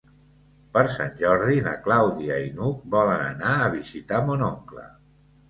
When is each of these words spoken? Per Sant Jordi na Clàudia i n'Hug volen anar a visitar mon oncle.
Per 0.77 0.81
Sant 0.93 1.11
Jordi 1.19 1.59
na 1.67 1.73
Clàudia 1.83 2.39
i 2.47 2.49
n'Hug 2.57 2.81
volen 2.97 3.23
anar 3.27 3.53
a 3.59 3.69
visitar 3.77 4.25
mon 4.33 4.45
oncle. 4.49 4.89